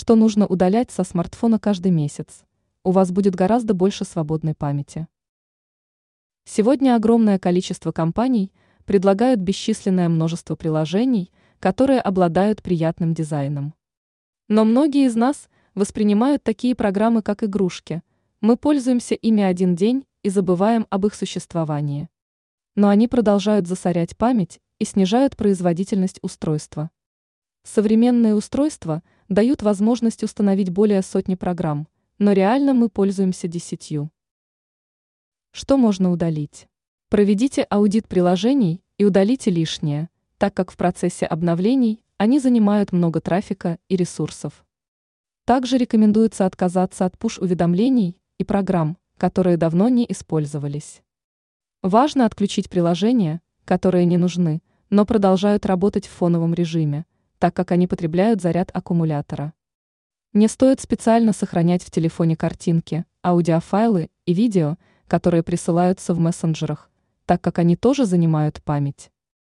что 0.00 0.16
нужно 0.16 0.46
удалять 0.46 0.90
со 0.90 1.04
смартфона 1.04 1.58
каждый 1.58 1.92
месяц. 1.92 2.44
У 2.84 2.90
вас 2.90 3.12
будет 3.12 3.34
гораздо 3.34 3.74
больше 3.74 4.06
свободной 4.06 4.54
памяти. 4.54 5.06
Сегодня 6.46 6.96
огромное 6.96 7.38
количество 7.38 7.92
компаний 7.92 8.50
предлагают 8.86 9.40
бесчисленное 9.40 10.08
множество 10.08 10.56
приложений, 10.56 11.30
которые 11.58 12.00
обладают 12.00 12.62
приятным 12.62 13.12
дизайном. 13.12 13.74
Но 14.48 14.64
многие 14.64 15.04
из 15.04 15.16
нас 15.16 15.50
воспринимают 15.74 16.42
такие 16.42 16.74
программы 16.74 17.20
как 17.20 17.44
игрушки. 17.44 18.02
Мы 18.40 18.56
пользуемся 18.56 19.14
ими 19.14 19.42
один 19.42 19.76
день 19.76 20.06
и 20.22 20.30
забываем 20.30 20.86
об 20.88 21.04
их 21.04 21.14
существовании. 21.14 22.08
Но 22.74 22.88
они 22.88 23.06
продолжают 23.06 23.66
засорять 23.66 24.16
память 24.16 24.62
и 24.78 24.86
снижают 24.86 25.36
производительность 25.36 26.20
устройства. 26.22 26.90
Современные 27.64 28.34
устройства 28.34 29.02
дают 29.30 29.62
возможность 29.62 30.24
установить 30.24 30.70
более 30.70 31.02
сотни 31.02 31.36
программ, 31.36 31.86
но 32.18 32.32
реально 32.32 32.74
мы 32.74 32.88
пользуемся 32.88 33.46
десятью. 33.46 34.10
Что 35.52 35.76
можно 35.78 36.10
удалить? 36.10 36.66
Проведите 37.08 37.62
аудит 37.62 38.08
приложений 38.08 38.82
и 38.98 39.04
удалите 39.04 39.52
лишнее, 39.52 40.10
так 40.36 40.52
как 40.52 40.72
в 40.72 40.76
процессе 40.76 41.26
обновлений 41.26 42.04
они 42.18 42.40
занимают 42.40 42.90
много 42.90 43.20
трафика 43.20 43.78
и 43.88 43.94
ресурсов. 43.94 44.64
Также 45.44 45.78
рекомендуется 45.78 46.44
отказаться 46.44 47.04
от 47.04 47.16
пуш-уведомлений 47.16 48.20
и 48.38 48.44
программ, 48.44 48.98
которые 49.16 49.56
давно 49.56 49.88
не 49.88 50.06
использовались. 50.08 51.02
Важно 51.82 52.26
отключить 52.26 52.68
приложения, 52.68 53.42
которые 53.64 54.06
не 54.06 54.16
нужны, 54.16 54.60
но 54.90 55.06
продолжают 55.06 55.66
работать 55.66 56.06
в 56.08 56.10
фоновом 56.10 56.52
режиме, 56.52 57.06
так 57.40 57.56
как 57.56 57.72
они 57.72 57.88
потребляют 57.88 58.40
заряд 58.40 58.70
аккумулятора. 58.72 59.54
Не 60.34 60.46
стоит 60.46 60.80
специально 60.80 61.32
сохранять 61.32 61.82
в 61.82 61.90
телефоне 61.90 62.36
картинки, 62.36 63.06
аудиофайлы 63.24 64.10
и 64.26 64.34
видео, 64.34 64.76
которые 65.08 65.42
присылаются 65.42 66.14
в 66.14 66.20
мессенджерах, 66.20 66.90
так 67.24 67.40
как 67.40 67.58
они 67.58 67.74
тоже 67.76 68.04
занимают 68.04 68.62
память. 68.62 69.10